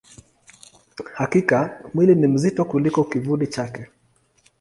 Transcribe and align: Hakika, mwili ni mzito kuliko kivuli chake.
Hakika, 1.13 1.81
mwili 1.93 2.15
ni 2.15 2.27
mzito 2.27 2.65
kuliko 2.65 3.03
kivuli 3.03 3.47
chake. 3.47 3.87